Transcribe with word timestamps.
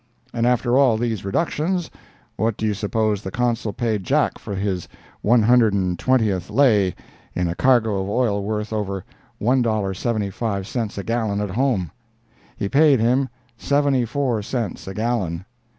And 0.33 0.47
after 0.47 0.75
all 0.79 0.97
these 0.97 1.23
reductions, 1.23 1.91
what 2.35 2.57
do 2.57 2.65
you 2.65 2.73
suppose 2.73 3.21
the 3.21 3.29
Consul 3.29 3.71
paid 3.71 4.03
Jack 4.03 4.39
for 4.39 4.55
his 4.55 4.87
one 5.21 5.43
hundred 5.43 5.75
and 5.75 5.99
twentieth 5.99 6.49
"lay" 6.49 6.95
in 7.35 7.47
a 7.47 7.53
cargo 7.53 8.01
of 8.01 8.09
oil 8.09 8.43
worth 8.43 8.73
over 8.73 9.05
$1.75 9.39 10.97
a 10.97 11.03
gallon 11.03 11.39
at 11.39 11.51
home? 11.51 11.91
He 12.57 12.67
paid 12.67 12.99
him 12.99 13.29
seventy 13.59 14.03
four 14.05 14.41
cents 14.41 14.87
a 14.87 14.95
gallon. 14.95 15.45